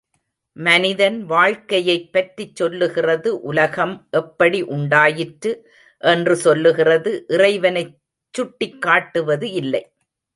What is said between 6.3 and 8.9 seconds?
சொல்கிறது இறைவனைச் சுட்டிக்